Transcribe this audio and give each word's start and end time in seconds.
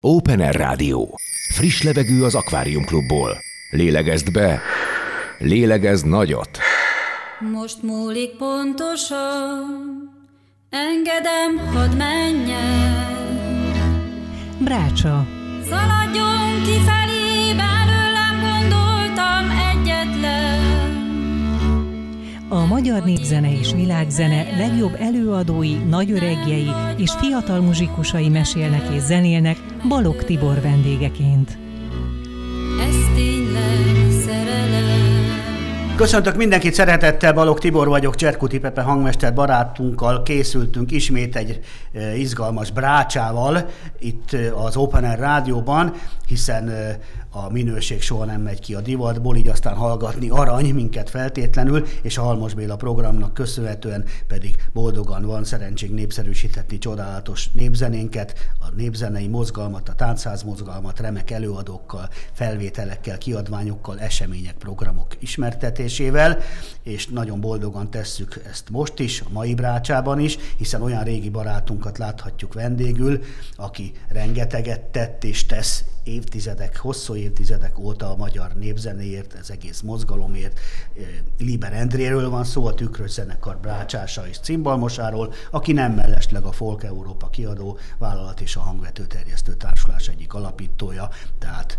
Open 0.00 0.40
Air 0.40 0.54
Rádió. 0.54 1.18
Friss 1.54 1.82
levegő 1.82 2.24
az 2.24 2.34
Akvárium 2.34 2.84
Klubból. 2.84 3.38
Lélegezd 3.70 4.32
be, 4.32 4.60
lélegezd 5.38 6.06
nagyot. 6.06 6.58
Most 7.52 7.82
múlik 7.82 8.36
pontosan, 8.36 9.64
engedem, 10.70 11.56
hadd 11.74 11.96
menjen. 11.96 13.06
Brácsa. 14.58 15.26
Szaladjon 15.68 16.62
kifelé, 16.64 17.07
A 22.50 22.66
magyar 22.66 23.04
népzene 23.04 23.58
és 23.58 23.72
világzene 23.72 24.56
legjobb 24.56 24.96
előadói, 24.98 25.74
nagyöregjei 25.74 26.70
és 26.96 27.10
fiatal 27.18 27.60
muzsikusai 27.60 28.28
mesélnek 28.28 28.82
és 28.94 29.00
zenélnek 29.00 29.56
Balog 29.88 30.24
Tibor 30.24 30.60
vendégeként. 30.60 31.58
Ez 32.88 32.96
tényleg 33.14 34.12
szerelem. 34.24 35.08
Köszöntök 35.96 36.36
mindenkit 36.36 36.74
szeretettel, 36.74 37.32
Balog 37.32 37.58
Tibor 37.58 37.88
vagyok, 37.88 38.14
Cserkuti 38.14 38.58
Pepe 38.58 38.82
hangmester 38.82 39.34
barátunkkal 39.34 40.22
készültünk 40.22 40.90
ismét 40.90 41.36
egy 41.36 41.60
e, 41.92 42.16
izgalmas 42.16 42.70
brácsával 42.70 43.68
itt 43.98 44.32
e, 44.32 44.54
az 44.54 44.76
Open 44.76 45.04
Air 45.04 45.18
rádióban, 45.18 45.94
hiszen 46.26 46.68
e, 46.68 46.98
a 47.44 47.50
minőség 47.50 48.02
soha 48.02 48.24
nem 48.24 48.40
megy 48.40 48.60
ki 48.60 48.74
a 48.74 48.80
divatból, 48.80 49.36
így 49.36 49.48
aztán 49.48 49.74
hallgatni 49.74 50.28
arany 50.28 50.74
minket 50.74 51.10
feltétlenül, 51.10 51.86
és 52.02 52.18
a 52.18 52.22
Halmos 52.22 52.54
Béla 52.54 52.76
programnak 52.76 53.34
köszönhetően 53.34 54.04
pedig 54.26 54.56
boldogan 54.72 55.22
van 55.22 55.44
szerencsénk 55.44 55.94
népszerűsíteni 55.94 56.78
csodálatos 56.78 57.50
népzenénket, 57.52 58.34
a 58.60 58.74
népzenei 58.76 59.28
mozgalmat, 59.28 59.88
a 59.88 59.92
táncház 59.92 60.42
mozgalmat 60.42 61.00
remek 61.00 61.30
előadókkal, 61.30 62.08
felvételekkel, 62.32 63.18
kiadványokkal, 63.18 64.00
események, 64.00 64.54
programok 64.54 65.06
ismertetésével, 65.18 66.38
és 66.82 67.06
nagyon 67.06 67.40
boldogan 67.40 67.90
tesszük 67.90 68.40
ezt 68.50 68.70
most 68.70 68.98
is, 68.98 69.20
a 69.20 69.28
mai 69.32 69.54
brácsában 69.54 70.18
is, 70.18 70.38
hiszen 70.56 70.82
olyan 70.82 71.04
régi 71.04 71.30
barátunkat 71.30 71.98
láthatjuk 71.98 72.54
vendégül, 72.54 73.20
aki 73.56 73.92
rengeteget 74.08 74.80
tett 74.80 75.24
és 75.24 75.46
tesz 75.46 75.84
évtizedek, 76.08 76.76
hosszú 76.76 77.14
évtizedek 77.14 77.78
óta 77.78 78.10
a 78.10 78.16
magyar 78.16 78.52
népzenéért, 78.54 79.36
az 79.40 79.50
egész 79.50 79.80
mozgalomért. 79.80 80.60
Liber 81.38 81.72
Endréről 81.72 82.30
van 82.30 82.44
szó, 82.44 82.66
a 82.66 82.74
Tükrös 82.74 83.10
Zenekar 83.10 83.58
brácsása 83.58 84.28
és 84.28 84.38
cimbalmosáról, 84.38 85.32
aki 85.50 85.72
nem 85.72 85.92
mellesleg 85.92 86.44
a 86.44 86.52
Folk 86.52 86.82
Európa 86.84 87.28
kiadó 87.28 87.78
vállalat 87.98 88.40
és 88.40 88.56
a 88.56 88.60
Hangvető 88.60 89.06
Terjesztő 89.06 89.54
Társulás 89.54 90.08
egyik 90.08 90.34
alapítója, 90.34 91.08
tehát 91.38 91.78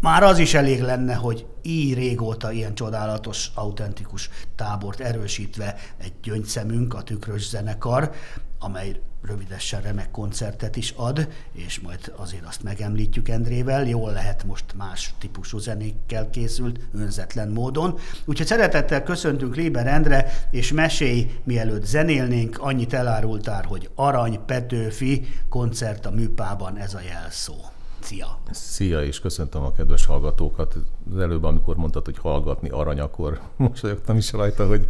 már 0.00 0.22
az 0.22 0.38
is 0.38 0.54
elég 0.54 0.82
lenne, 0.82 1.14
hogy 1.14 1.46
így 1.62 1.94
régóta 1.94 2.52
ilyen 2.52 2.74
csodálatos, 2.74 3.50
autentikus 3.54 4.30
tábort 4.56 5.00
erősítve 5.00 5.76
egy 5.96 6.12
gyöngyszemünk, 6.22 6.94
a 6.94 7.02
Tükrös 7.02 7.48
Zenekar, 7.48 8.12
amely 8.58 9.00
rövidesen 9.22 9.80
remek 9.80 10.10
koncertet 10.10 10.76
is 10.76 10.94
ad, 10.96 11.28
és 11.52 11.80
majd 11.80 12.12
azért 12.16 12.46
azt 12.46 12.62
megemlítjük 12.62 13.28
Endrével, 13.28 13.86
jól 13.86 14.12
lehet 14.12 14.44
most 14.44 14.64
más 14.76 15.14
típusú 15.18 15.58
zenékkel 15.58 16.30
készült, 16.30 16.80
önzetlen 16.94 17.48
módon. 17.48 17.98
Úgyhogy 18.24 18.46
szeretettel 18.46 19.02
köszöntünk 19.02 19.56
Léber 19.56 19.86
Endre, 19.86 20.48
és 20.50 20.72
mesélj, 20.72 21.40
mielőtt 21.44 21.84
zenélnénk, 21.84 22.58
annyit 22.58 22.92
elárultál, 22.92 23.64
hogy 23.68 23.90
Arany 23.94 24.44
Petőfi 24.46 25.28
koncert 25.48 26.06
a 26.06 26.10
műpában, 26.10 26.76
ez 26.76 26.94
a 26.94 27.00
jelszó. 27.00 27.54
Szia! 28.00 28.38
Szia, 28.50 29.02
és 29.02 29.20
köszöntöm 29.20 29.62
a 29.62 29.72
kedves 29.72 30.06
hallgatókat. 30.06 30.76
Az 31.14 31.20
előbb, 31.20 31.44
amikor 31.44 31.76
mondtad, 31.76 32.04
hogy 32.04 32.18
hallgatni 32.18 32.68
arany, 32.68 33.00
akkor 33.00 33.40
mosolyogtam 33.56 34.16
is 34.16 34.32
rajta, 34.32 34.66
hogy 34.66 34.88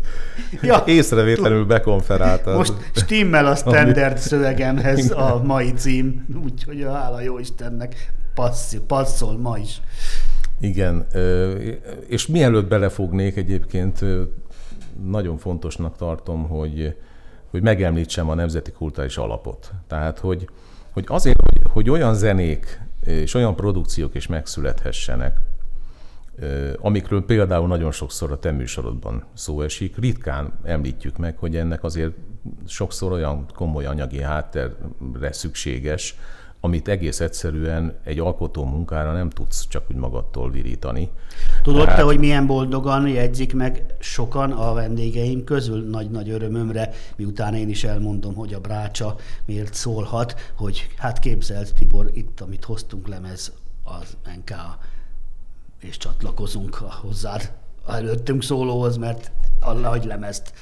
ja, 0.62 0.82
észrevétlenül 0.86 1.64
bekonferáltad. 1.64 2.56
Most 2.56 2.72
stimmel 2.94 3.46
a 3.46 3.54
standard 3.54 4.18
szövegemhez 4.18 5.10
a 5.10 5.42
mai 5.44 5.72
cím, 5.72 6.26
úgyhogy 6.44 6.82
a 6.82 6.92
hála 6.92 7.20
jó 7.20 7.38
Istennek 7.38 8.12
passzol, 8.34 8.80
passzol 8.86 9.38
ma 9.38 9.58
is. 9.58 9.80
Igen, 10.60 11.06
és 12.06 12.26
mielőtt 12.26 12.68
belefognék 12.68 13.36
egyébként, 13.36 14.04
nagyon 15.06 15.36
fontosnak 15.36 15.96
tartom, 15.96 16.48
hogy, 16.48 16.96
hogy 17.50 17.62
megemlítsem 17.62 18.28
a 18.28 18.34
Nemzeti 18.34 18.70
Kulturális 18.70 19.16
Alapot. 19.16 19.72
Tehát, 19.86 20.18
hogy, 20.18 20.48
hogy 20.92 21.04
azért, 21.08 21.40
hogy, 21.40 21.70
hogy 21.72 21.90
olyan 21.90 22.14
zenék 22.14 22.80
és 23.08 23.34
olyan 23.34 23.56
produkciók 23.56 24.14
is 24.14 24.26
megszülethessenek, 24.26 25.36
amikről 26.76 27.24
például 27.24 27.66
nagyon 27.66 27.92
sokszor 27.92 28.32
a 28.32 28.38
te 28.38 28.50
műsorodban 28.50 29.24
szó 29.34 29.62
esik, 29.62 29.96
ritkán 29.96 30.52
említjük 30.62 31.16
meg, 31.16 31.38
hogy 31.38 31.56
ennek 31.56 31.84
azért 31.84 32.12
sokszor 32.66 33.12
olyan 33.12 33.46
komoly 33.54 33.86
anyagi 33.86 34.20
háttérre 34.20 35.32
szükséges, 35.32 36.16
amit 36.60 36.88
egész 36.88 37.20
egyszerűen 37.20 37.98
egy 38.04 38.18
alkotó 38.18 38.64
munkára 38.64 39.12
nem 39.12 39.30
tudsz 39.30 39.66
csak 39.68 39.84
úgy 39.90 39.96
magadtól 39.96 40.50
virítani. 40.50 41.10
Tudod 41.62 41.82
Tehát... 41.82 41.96
te, 41.96 42.04
hogy 42.04 42.18
milyen 42.18 42.46
boldogan 42.46 43.08
jegyzik 43.08 43.54
meg 43.54 43.94
sokan 43.98 44.52
a 44.52 44.72
vendégeim 44.72 45.44
közül, 45.44 45.88
nagy-nagy 45.88 46.30
örömömre, 46.30 46.90
miután 47.16 47.54
én 47.54 47.68
is 47.68 47.84
elmondom, 47.84 48.34
hogy 48.34 48.54
a 48.54 48.60
brácsa 48.60 49.16
miért 49.44 49.74
szólhat, 49.74 50.52
hogy 50.56 50.86
hát 50.96 51.18
képzeld 51.18 51.72
Tibor, 51.78 52.10
itt, 52.12 52.40
amit 52.40 52.64
hoztunk 52.64 53.08
lemez, 53.08 53.52
az 53.84 54.16
NK 54.36 54.54
és 55.80 55.96
csatlakozunk 55.96 56.74
hozzád 56.74 57.52
előttünk 57.88 58.42
szólóhoz, 58.42 58.96
mert 58.96 59.30
a 59.60 59.72
nagy 59.72 60.04
lemezt 60.04 60.52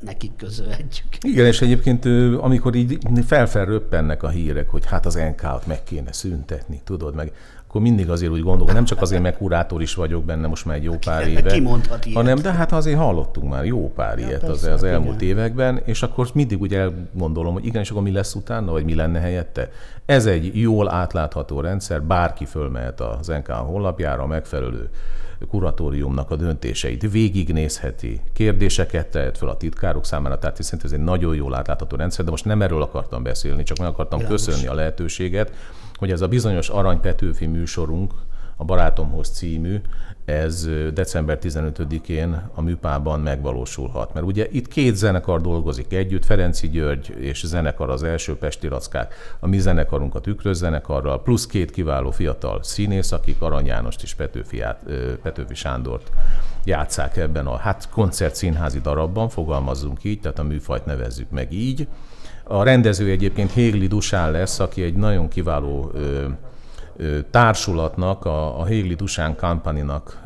nekik 0.00 0.36
közölhetjük. 0.36 1.06
Igen, 1.20 1.46
és 1.46 1.60
egyébként 1.60 2.04
amikor 2.40 2.74
így 2.74 2.98
felfelröppennek 3.26 4.22
a 4.22 4.28
hírek, 4.28 4.68
hogy 4.68 4.86
hát 4.86 5.06
az 5.06 5.14
NK-t 5.14 5.66
meg 5.66 5.84
kéne 5.84 6.12
szüntetni, 6.12 6.80
tudod, 6.84 7.14
meg 7.14 7.32
akkor 7.68 7.80
mindig 7.80 8.10
azért 8.10 8.32
úgy 8.32 8.42
gondolom, 8.42 8.74
nem 8.74 8.84
csak 8.84 9.00
azért, 9.00 9.22
mert 9.22 9.36
kurátor 9.36 9.82
is 9.82 9.94
vagyok 9.94 10.24
benne 10.24 10.46
most 10.46 10.64
már 10.64 10.76
egy 10.76 10.82
jó 10.82 10.94
pár 10.94 11.28
éve, 11.28 11.50
Ki 11.50 11.62
ilyet? 11.62 12.14
hanem 12.14 12.38
de 12.38 12.52
hát 12.52 12.72
azért 12.72 12.98
hallottunk 12.98 13.50
már 13.50 13.64
jó 13.64 13.92
pár 13.92 14.18
ja, 14.18 14.26
ilyet 14.26 14.40
persze, 14.40 14.72
az, 14.72 14.82
az 14.82 14.88
elmúlt 14.88 15.20
igen. 15.20 15.36
években, 15.36 15.80
és 15.84 16.02
akkor 16.02 16.28
mindig 16.34 16.60
úgy 16.60 16.74
elgondolom, 16.74 17.52
hogy 17.52 17.66
igen, 17.66 17.82
és 17.82 17.90
akkor 17.90 18.02
mi 18.02 18.12
lesz 18.12 18.34
utána, 18.34 18.70
vagy 18.70 18.84
mi 18.84 18.94
lenne 18.94 19.20
helyette. 19.20 19.70
Ez 20.06 20.26
egy 20.26 20.60
jól 20.60 20.90
átlátható 20.90 21.60
rendszer, 21.60 22.02
bárki 22.02 22.44
fölmehet 22.44 23.00
az 23.00 23.26
NK 23.26 23.48
honlapjára, 23.48 24.26
megfelelő 24.26 24.88
kuratóriumnak 25.46 26.30
a 26.30 26.36
döntéseit 26.36 27.10
végignézheti, 27.10 28.20
kérdéseket 28.32 29.06
tehet 29.06 29.38
fel 29.38 29.48
a 29.48 29.56
titkárok 29.56 30.04
számára, 30.04 30.38
tehát 30.38 30.62
szerintem 30.62 30.90
ez 30.92 30.98
egy 30.98 31.04
nagyon 31.04 31.34
jól 31.34 31.54
átlátható 31.54 31.96
rendszer, 31.96 32.24
de 32.24 32.30
most 32.30 32.44
nem 32.44 32.62
erről 32.62 32.82
akartam 32.82 33.22
beszélni, 33.22 33.62
csak 33.62 33.78
meg 33.78 33.88
akartam 33.88 34.18
Bilányos. 34.18 34.44
köszönni 34.44 34.66
a 34.66 34.74
lehetőséget, 34.74 35.52
hogy 35.94 36.10
ez 36.10 36.20
a 36.20 36.28
bizonyos 36.28 36.68
Arany 36.68 37.00
Petőfi 37.00 37.46
műsorunk, 37.46 38.12
a 38.56 38.64
Barátomhoz 38.64 39.28
című, 39.28 39.80
ez 40.28 40.68
december 40.94 41.38
15-én 41.42 42.50
a 42.54 42.62
műpában 42.62 43.20
megvalósulhat. 43.20 44.14
Mert 44.14 44.26
ugye 44.26 44.46
itt 44.50 44.68
két 44.68 44.94
zenekar 44.94 45.40
dolgozik 45.40 45.92
együtt, 45.92 46.24
Ferenci 46.24 46.68
György 46.68 47.16
és 47.18 47.46
zenekar 47.46 47.90
az 47.90 48.02
első 48.02 48.36
Pesti 48.36 48.66
Rackák, 48.66 49.14
a 49.40 49.46
mi 49.46 49.58
zenekarunk 49.58 50.14
a 50.14 50.20
Tükröz 50.20 50.58
zenekarral, 50.58 51.22
plusz 51.22 51.46
két 51.46 51.70
kiváló 51.70 52.10
fiatal 52.10 52.62
színész, 52.62 53.12
akik 53.12 53.40
Arany 53.40 53.66
Jánost 53.66 54.02
és 54.02 54.14
Petőfi, 54.14 54.62
Petőfi 55.22 55.54
Sándort 55.54 56.10
játszák 56.64 57.16
ebben 57.16 57.46
a 57.46 57.56
hát 57.56 57.88
koncertszínházi 57.90 58.80
darabban, 58.80 59.28
fogalmazzunk 59.28 60.04
így, 60.04 60.20
tehát 60.20 60.38
a 60.38 60.42
műfajt 60.42 60.86
nevezzük 60.86 61.30
meg 61.30 61.52
így. 61.52 61.86
A 62.44 62.62
rendező 62.62 63.10
egyébként 63.10 63.52
Hégli 63.52 63.86
Dusán 63.86 64.30
lesz, 64.30 64.58
aki 64.58 64.82
egy 64.82 64.94
nagyon 64.94 65.28
kiváló 65.28 65.90
ö, 65.94 66.26
társulatnak, 67.30 68.24
a, 68.24 68.60
a 68.60 68.64
Hégli 68.64 68.94
Dusán 68.94 69.36
Company-nak 69.36 70.20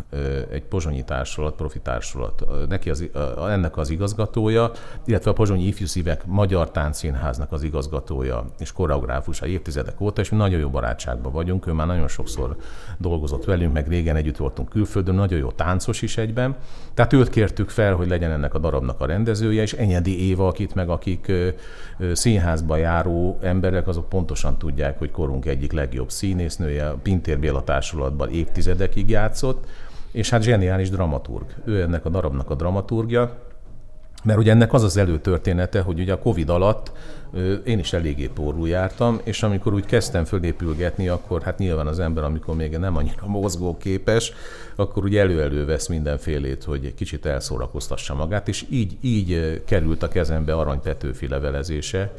egy 0.51 0.63
pozsonyi 0.63 1.05
társulat, 1.05 1.55
profi 1.55 1.81
társulat, 1.81 2.45
neki 2.69 2.91
az, 2.91 3.09
ennek 3.51 3.77
az 3.77 3.91
igazgatója, 3.91 4.71
illetve 5.05 5.31
a 5.31 5.33
Pozsonyi 5.33 5.67
Ifjú 5.67 5.87
Szívek 5.87 6.27
Magyar 6.27 6.71
Táncszínháznak 6.71 7.53
az 7.53 7.63
igazgatója 7.63 8.45
és 8.59 8.73
koreográfusa 8.73 9.47
évtizedek 9.47 10.01
óta, 10.01 10.21
és 10.21 10.31
mi 10.31 10.37
nagyon 10.37 10.61
jó 10.61 10.69
barátságban 10.69 11.33
vagyunk, 11.33 11.67
ő 11.67 11.73
már 11.73 11.87
nagyon 11.87 12.09
sokszor 12.09 12.57
dolgozott 12.99 13.45
velünk, 13.45 13.73
meg 13.73 13.89
régen 13.89 14.17
együtt 14.17 14.37
voltunk 14.37 14.69
külföldön, 14.69 15.15
nagyon 15.15 15.39
jó 15.39 15.51
táncos 15.51 16.03
is 16.03 16.17
egyben. 16.17 16.57
Tehát 16.95 17.13
őt 17.13 17.29
kértük 17.29 17.69
fel, 17.69 17.95
hogy 17.95 18.09
legyen 18.09 18.31
ennek 18.31 18.55
a 18.55 18.59
darabnak 18.59 19.01
a 19.01 19.07
rendezője, 19.07 19.63
és 19.63 19.73
Enyedi 19.73 20.29
Éva, 20.29 20.47
akit 20.47 20.75
meg 20.75 20.89
akik 20.89 21.33
színházba 22.13 22.77
járó 22.77 23.39
emberek, 23.43 23.89
azok 23.89 24.09
pontosan 24.09 24.59
tudják, 24.59 24.99
hogy 24.99 25.11
korunk 25.11 25.47
egyik 25.47 25.73
legjobb 25.73 26.11
színésznője, 26.63 26.89
a 26.89 26.99
Pintér 27.03 27.39
Béla 27.39 27.65
társulatban 27.65 28.31
évtizedekig 28.31 29.09
játszott, 29.09 29.67
és 30.11 30.31
hát 30.31 30.43
zseniális 30.43 30.91
dramaturg. 30.91 31.47
Ő 31.65 31.81
ennek 31.81 32.05
a 32.05 32.09
darabnak 32.09 32.51
a 32.51 32.55
dramaturgja, 32.55 33.51
Mert 34.25 34.39
ugye 34.39 34.51
ennek 34.51 34.73
az 34.73 34.83
az 34.83 34.97
előtörténete, 34.97 35.81
hogy 35.81 36.01
ugye 36.01 36.13
a 36.13 36.19
Covid 36.19 36.49
alatt 36.49 36.93
én 37.65 37.79
is 37.79 37.93
eléggé 37.93 38.27
porul 38.27 38.69
jártam, 38.69 39.21
és 39.25 39.43
amikor 39.43 39.75
úgy 39.75 39.85
kezdtem 39.85 40.25
fölépülgetni, 40.25 41.09
akkor 41.09 41.43
hát 41.43 41.59
nyilván 41.59 41.87
az 41.87 41.99
ember, 41.99 42.25
amikor 42.25 42.57
még 42.57 42.79
nem 42.79 42.97
annyira 42.97 43.27
mozgóképes, 43.27 44.33
akkor 44.77 45.05
ugye 45.05 45.21
elő-elő 45.21 45.65
vesz 45.65 45.89
mindenfélét, 45.89 46.65
hogy 46.65 46.85
egy 46.85 46.95
kicsit 46.95 47.27
elszórakoztassa 47.27 48.15
magát, 48.15 48.49
és 48.49 48.65
így, 48.71 48.97
így 49.01 49.63
került 49.65 50.03
a 50.03 50.09
kezembe 50.09 50.55
Arany 50.55 50.81
Petőfi 50.81 51.29
levelezése, 51.29 52.13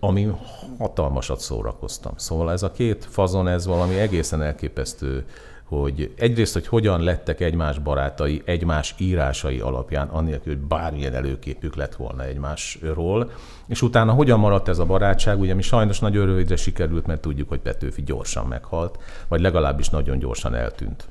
ami 0.00 0.32
hatalmasat 0.78 1.40
szórakoztam. 1.40 2.12
Szóval 2.16 2.52
ez 2.52 2.62
a 2.62 2.72
két 2.72 3.04
fazon, 3.10 3.48
ez 3.48 3.66
valami 3.66 3.98
egészen 3.98 4.42
elképesztő 4.42 5.24
hogy 5.70 6.12
egyrészt, 6.16 6.52
hogy 6.52 6.66
hogyan 6.66 7.02
lettek 7.02 7.40
egymás 7.40 7.78
barátai 7.78 8.42
egymás 8.44 8.94
írásai 8.98 9.60
alapján, 9.60 10.08
annélkül, 10.08 10.52
hogy 10.52 10.62
bármilyen 10.62 11.14
előképük 11.14 11.76
lett 11.76 11.94
volna 11.94 12.24
egymásról, 12.24 13.30
és 13.66 13.82
utána 13.82 14.12
hogyan 14.12 14.38
maradt 14.38 14.68
ez 14.68 14.78
a 14.78 14.84
barátság, 14.84 15.40
ugye 15.40 15.54
mi 15.54 15.62
sajnos 15.62 15.98
nagyon 15.98 16.26
rövidre 16.26 16.56
sikerült, 16.56 17.06
mert 17.06 17.20
tudjuk, 17.20 17.48
hogy 17.48 17.60
Petőfi 17.60 18.02
gyorsan 18.02 18.46
meghalt, 18.46 18.98
vagy 19.28 19.40
legalábbis 19.40 19.88
nagyon 19.88 20.18
gyorsan 20.18 20.54
eltűnt. 20.54 21.08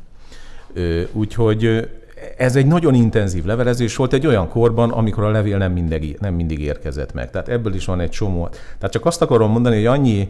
Úgyhogy 1.11 1.89
ez 2.37 2.55
egy 2.55 2.65
nagyon 2.65 2.93
intenzív 2.93 3.45
levelezés 3.45 3.95
volt 3.95 4.13
egy 4.13 4.27
olyan 4.27 4.47
korban, 4.49 4.91
amikor 4.91 5.23
a 5.23 5.29
levél 5.29 5.57
nem 5.57 5.71
mindig, 5.71 6.17
nem 6.19 6.33
mindig 6.33 6.59
érkezett 6.59 7.13
meg. 7.13 7.29
Tehát 7.29 7.49
ebből 7.49 7.73
is 7.73 7.85
van 7.85 7.99
egy 7.99 8.09
csomó. 8.09 8.49
Tehát 8.77 8.91
csak 8.91 9.05
azt 9.05 9.21
akarom 9.21 9.51
mondani, 9.51 9.75
hogy 9.75 9.85
annyi, 9.85 10.29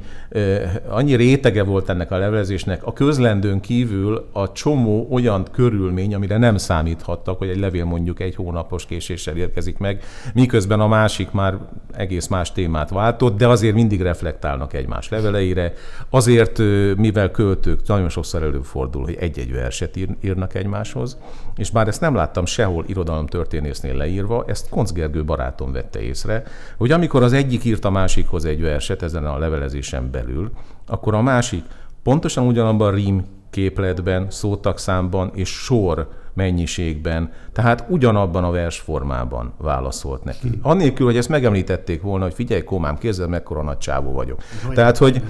annyi 0.88 1.16
rétege 1.16 1.64
volt 1.64 1.90
ennek 1.90 2.12
a 2.12 2.18
levelezésnek, 2.18 2.86
a 2.86 2.94
közlendőn 2.94 3.60
kívül 3.60 4.28
a 4.32 4.52
csomó 4.52 5.08
olyan 5.12 5.48
körülmény, 5.52 6.16
amire 6.16 6.38
nem 6.38 6.58
számíthattak, 6.58 7.38
hogy 7.38 7.50
egy 7.50 7.60
levél 7.60 7.86
mondjuk 7.86 8.20
egy 8.20 8.36
hónapos 8.36 8.86
késéssel 8.86 9.38
érkezik 9.38 9.78
meg, 9.78 10.04
miközben 10.34 10.80
a 10.80 10.88
másik 10.88 11.32
már 11.32 11.58
egész 11.94 12.28
más 12.28 12.52
témát 12.52 12.90
váltott, 12.90 13.38
de 13.38 13.48
azért 13.48 13.76
mindig 13.76 14.02
reflektálnak 14.02 14.74
egymás 14.74 15.10
leveleire. 15.10 15.74
Azért, 16.10 16.58
mivel 16.96 17.32
költők 17.32 17.88
nagyon 17.88 18.10
sokszor 18.10 18.44
előfordul, 18.44 19.04
hogy 19.04 19.18
egy-egy 19.20 19.54
verset 19.54 19.98
írnak 20.22 20.54
egymáshoz, 20.54 21.18
és 21.60 21.70
bár 21.70 21.88
ezt 21.88 22.02
nem 22.02 22.16
láttam 22.16 22.46
sehol 22.46 22.84
irodalomtörténésznél 22.88 23.96
leírva, 23.96 24.44
ezt 24.48 24.70
Konc 24.70 24.92
Gergő 24.92 25.26
barátom 25.26 25.72
vette 25.72 26.02
észre, 26.02 26.44
hogy 26.78 26.92
amikor 26.92 27.24
az 27.24 27.34
egyik 27.34 27.64
írt 27.64 27.86
a 27.86 27.90
másikhoz 27.90 28.46
egy 28.46 28.62
verset 28.62 29.02
ezen 29.02 29.26
a 29.26 29.38
levelezésen 29.38 30.12
belül, 30.12 30.52
akkor 30.88 31.14
a 31.14 31.22
másik 31.22 31.64
pontosan 32.04 32.48
ugyanabban 32.48 32.88
a 32.88 32.96
rím 32.96 33.26
képletben, 33.50 34.28
szótagszámban 34.30 35.32
és 35.34 35.50
sor 35.50 36.08
mennyiségben, 36.40 37.32
tehát 37.54 37.84
ugyanabban 37.88 38.44
a 38.44 38.52
versformában 38.52 39.54
válaszolt 39.58 40.24
neki. 40.24 40.50
Annélkül, 40.62 41.06
hogy 41.06 41.18
ezt 41.18 41.30
megemlítették 41.30 42.02
volna, 42.02 42.24
hogy 42.24 42.34
figyelj, 42.34 42.64
komám, 42.64 42.98
kézzel 42.98 43.28
mekkora 43.28 43.62
nagy 43.62 43.78
csávó 43.78 44.12
vagyok. 44.12 44.42
Hogy 44.66 44.76
tehát, 44.76 44.98
hogy, 44.98 45.22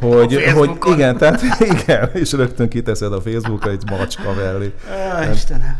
hogy, 0.00 0.42
hogy 0.54 0.70
igen, 0.86 1.16
tehát 1.16 1.42
igen, 1.72 2.10
és 2.12 2.32
rögtön 2.32 2.68
kiteszed 2.68 3.12
a 3.12 3.20
Facebookra 3.20 3.70
egy 3.70 3.82
macska 3.90 4.34
mellé. 4.34 4.72
Istenem. 5.32 5.76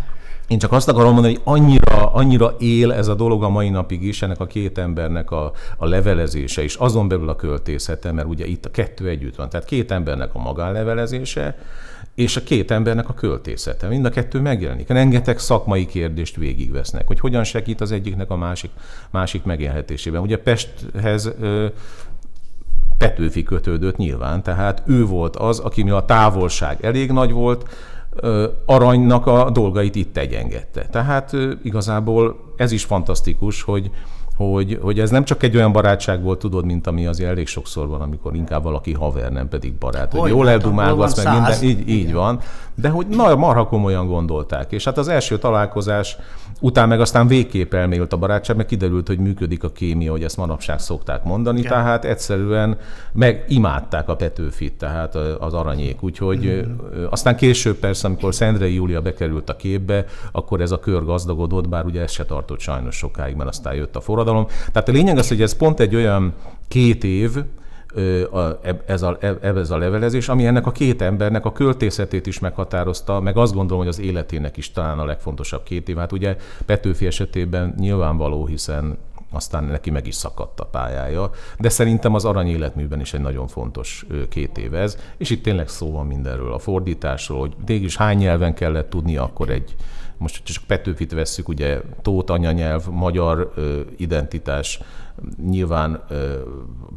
Én 0.46 0.58
csak 0.58 0.72
azt 0.72 0.88
akarom 0.88 1.12
mondani, 1.12 1.34
hogy 1.34 1.42
annyira, 1.44 2.12
annyira 2.12 2.54
él 2.58 2.92
ez 2.92 3.08
a 3.08 3.14
dolog 3.14 3.42
a 3.42 3.48
mai 3.48 3.68
napig 3.68 4.02
is, 4.02 4.22
ennek 4.22 4.40
a 4.40 4.46
két 4.46 4.78
embernek 4.78 5.30
a, 5.30 5.52
a 5.76 5.86
levelezése, 5.86 6.62
és 6.62 6.74
azon 6.74 7.08
belül 7.08 7.28
a 7.28 7.36
költészete, 7.36 8.12
mert 8.12 8.28
ugye 8.28 8.46
itt 8.46 8.64
a 8.64 8.70
kettő 8.70 9.08
együtt 9.08 9.36
van. 9.36 9.48
Tehát 9.48 9.66
két 9.66 9.90
embernek 9.90 10.30
a 10.32 10.38
magánlevelezése, 10.38 11.58
és 12.16 12.36
a 12.36 12.42
két 12.42 12.70
embernek 12.70 13.08
a 13.08 13.14
költészete. 13.14 13.88
Mind 13.88 14.04
a 14.04 14.10
kettő 14.10 14.40
megjelenik. 14.40 14.88
Rengeteg 14.88 15.38
szakmai 15.38 15.86
kérdést 15.86 16.36
végigvesznek, 16.36 17.06
hogy 17.06 17.20
hogyan 17.20 17.44
segít 17.44 17.80
az 17.80 17.92
egyiknek 17.92 18.30
a 18.30 18.36
másik, 18.36 18.70
másik 19.10 19.44
megélhetésében. 19.44 20.20
Ugye 20.20 20.38
Pesthez 20.38 21.32
ö, 21.40 21.66
Petőfi 22.98 23.42
kötődött 23.42 23.96
nyilván, 23.96 24.42
tehát 24.42 24.82
ő 24.86 25.04
volt 25.04 25.36
az, 25.36 25.58
aki 25.58 25.90
a 25.90 26.04
távolság 26.04 26.84
elég 26.84 27.10
nagy 27.10 27.30
volt, 27.30 27.68
aranynak 28.64 29.26
a 29.26 29.50
dolgait 29.50 29.94
itt 29.94 30.16
egyengedte. 30.16 30.86
Tehát 30.86 31.36
igazából 31.62 32.52
ez 32.56 32.72
is 32.72 32.84
fantasztikus, 32.84 33.62
hogy, 33.62 33.90
hogy, 34.36 34.78
hogy 34.82 35.00
ez 35.00 35.10
nem 35.10 35.24
csak 35.24 35.42
egy 35.42 35.56
olyan 35.56 35.72
barátság 35.72 36.22
volt, 36.22 36.38
tudod, 36.38 36.64
mint 36.64 36.86
ami 36.86 37.06
az 37.06 37.20
elég 37.20 37.46
sokszor 37.46 37.88
van, 37.88 38.00
amikor 38.00 38.34
inkább 38.34 38.62
valaki 38.62 38.92
haver, 38.92 39.32
nem 39.32 39.48
pedig 39.48 39.74
barát. 39.74 40.10
Hogy, 40.10 40.20
hogy 40.20 40.30
jól 40.30 40.48
eldumálgatsz, 40.48 41.24
meg 41.24 41.34
minden, 41.34 41.62
így, 41.62 41.88
így 41.88 42.12
van. 42.12 42.40
De 42.74 42.88
hogy 42.88 43.06
na, 43.06 43.34
marha 43.34 43.66
komolyan 43.66 44.06
gondolták. 44.06 44.72
És 44.72 44.84
hát 44.84 44.98
az 44.98 45.08
első 45.08 45.38
találkozás 45.38 46.16
után 46.60 46.88
meg 46.88 47.00
aztán 47.00 47.26
végképp 47.26 47.74
elmélyült 47.74 48.12
a 48.12 48.16
barátság, 48.16 48.56
meg 48.56 48.66
kiderült, 48.66 49.06
hogy 49.06 49.18
működik 49.18 49.64
a 49.64 49.70
kémia, 49.70 50.10
hogy 50.10 50.22
ezt 50.22 50.36
manapság 50.36 50.78
szokták 50.78 51.24
mondani, 51.24 51.58
Igen. 51.58 51.70
tehát 51.70 52.04
egyszerűen 52.04 52.78
meg 53.12 53.44
imádták 53.48 54.08
a 54.08 54.16
Petőfit, 54.16 54.78
tehát 54.78 55.14
az 55.14 55.54
aranyék. 55.54 56.02
Úgyhogy 56.02 56.66
mm. 56.66 57.04
aztán 57.10 57.36
később 57.36 57.76
persze, 57.76 58.06
amikor 58.06 58.34
Szendrei 58.34 58.74
Júlia 58.74 59.00
bekerült 59.02 59.50
a 59.50 59.56
képbe, 59.56 60.04
akkor 60.32 60.60
ez 60.60 60.70
a 60.70 60.78
kör 60.78 61.04
gazdagodott, 61.04 61.68
bár 61.68 61.84
ugye 61.84 62.02
ez 62.02 62.10
se 62.10 62.24
tartott 62.24 62.60
sajnos 62.60 62.96
sokáig, 62.96 63.36
mert 63.36 63.48
aztán 63.48 63.74
jött 63.74 63.96
a 63.96 64.00
forradalom. 64.00 64.46
Tehát 64.72 64.88
a 64.88 64.92
lényeg 64.92 65.18
az, 65.18 65.28
hogy 65.28 65.42
ez 65.42 65.56
pont 65.56 65.80
egy 65.80 65.94
olyan 65.94 66.32
két 66.68 67.04
év, 67.04 67.36
ez 68.86 69.02
a, 69.02 69.18
ez 69.40 69.70
a 69.70 69.76
levelezés, 69.76 70.28
ami 70.28 70.46
ennek 70.46 70.66
a 70.66 70.72
két 70.72 71.02
embernek 71.02 71.44
a 71.44 71.52
költészetét 71.52 72.26
is 72.26 72.38
meghatározta, 72.38 73.20
meg 73.20 73.36
azt 73.36 73.54
gondolom, 73.54 73.78
hogy 73.78 73.92
az 73.92 74.00
életének 74.00 74.56
is 74.56 74.70
talán 74.70 74.98
a 74.98 75.04
legfontosabb 75.04 75.62
két 75.62 75.88
év. 75.88 75.96
Hát 75.96 76.12
ugye 76.12 76.36
Petőfi 76.66 77.06
esetében 77.06 77.74
nyilvánvaló, 77.78 78.46
hiszen 78.46 78.98
aztán 79.30 79.64
neki 79.64 79.90
meg 79.90 80.06
is 80.06 80.14
szakadt 80.14 80.60
a 80.60 80.64
pályája, 80.64 81.30
de 81.58 81.68
szerintem 81.68 82.14
az 82.14 82.24
arany 82.24 82.48
életműben 82.48 83.00
is 83.00 83.14
egy 83.14 83.20
nagyon 83.20 83.46
fontos 83.46 84.06
két 84.28 84.58
év 84.58 84.74
ez, 84.74 84.98
és 85.16 85.30
itt 85.30 85.42
tényleg 85.42 85.68
szó 85.68 85.92
van 85.92 86.06
mindenről, 86.06 86.52
a 86.52 86.58
fordításról, 86.58 87.40
hogy 87.40 87.54
mégis 87.66 87.96
hány 87.96 88.16
nyelven 88.18 88.54
kellett 88.54 88.90
tudni 88.90 89.16
akkor 89.16 89.50
egy, 89.50 89.74
most 90.18 90.44
csak 90.44 90.64
Petőfit 90.66 91.12
vesszük, 91.12 91.48
ugye 91.48 91.80
Tóth 92.02 92.32
anyanyelv, 92.32 92.86
magyar 92.90 93.52
identitás, 93.96 94.80
nyilván 95.48 96.04
ö, 96.08 96.40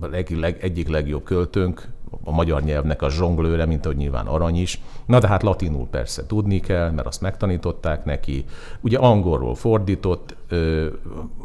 leg, 0.01 0.30
leg, 0.30 0.57
egyik 0.62 0.88
legjobb 0.88 1.24
költőnk, 1.24 1.88
a 2.23 2.31
magyar 2.31 2.63
nyelvnek 2.63 3.01
a 3.01 3.09
zsonglőre, 3.09 3.65
mint 3.65 3.85
ahogy 3.85 3.97
nyilván 3.97 4.25
arany 4.25 4.56
is. 4.56 4.81
Na 5.06 5.19
de 5.19 5.27
hát 5.27 5.44
latinul 5.44 5.88
persze 5.88 6.25
tudni 6.25 6.59
kell, 6.59 6.91
mert 6.91 7.07
azt 7.07 7.21
megtanították 7.21 8.06
neki. 8.06 8.45
Ugye 8.81 8.97
angolról 8.97 9.56
fordított, 9.56 10.35
ö, 10.47 10.88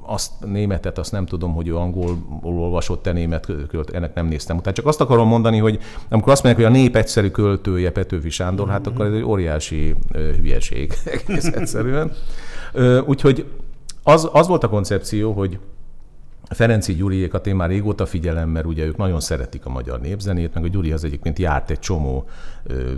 azt 0.06 0.32
németet, 0.44 0.98
azt 0.98 1.12
nem 1.12 1.26
tudom, 1.26 1.54
hogy 1.54 1.68
ő 1.68 1.76
angolul 1.76 2.18
olvasott-e 2.42 3.12
német 3.12 3.46
költ, 3.68 3.90
ennek 3.90 4.14
nem 4.14 4.26
néztem 4.26 4.56
utána. 4.56 4.76
Csak 4.76 4.86
azt 4.86 5.00
akarom 5.00 5.28
mondani, 5.28 5.58
hogy 5.58 5.78
amikor 6.08 6.32
azt 6.32 6.42
mondják, 6.42 6.66
hogy 6.66 6.76
a 6.76 6.80
nép 6.80 6.96
egyszerű 6.96 7.30
költője 7.30 7.90
Petőfi 7.90 8.30
Sándor, 8.30 8.68
hát 8.68 8.86
akkor 8.86 9.06
ez 9.06 9.12
egy 9.12 9.22
óriási 9.22 9.94
ö, 10.12 10.32
hülyeség 10.32 10.92
egész 11.26 11.46
egyszerűen. 11.46 12.12
Ö, 12.72 13.00
úgyhogy 13.00 13.46
az, 14.02 14.28
az 14.32 14.46
volt 14.46 14.64
a 14.64 14.68
koncepció, 14.68 15.32
hogy 15.32 15.58
Ferenci 16.48 16.94
Gyuriékat 16.94 17.46
én 17.46 17.56
már 17.56 17.68
régóta 17.68 18.06
figyelem, 18.06 18.48
mert 18.48 18.66
ugye 18.66 18.84
ők 18.84 18.96
nagyon 18.96 19.20
szeretik 19.20 19.66
a 19.66 19.70
magyar 19.70 20.00
népzenét, 20.00 20.54
meg 20.54 20.64
a 20.64 20.68
Gyuri 20.68 20.92
az 20.92 21.04
egyébként 21.04 21.38
járt 21.38 21.70
egy 21.70 21.78
csomó 21.78 22.28